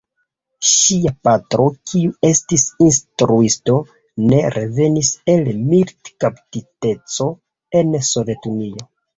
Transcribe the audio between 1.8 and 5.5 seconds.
kiu estis instruisto, ne revenis el